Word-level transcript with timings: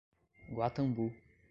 Guatambu 0.55 1.05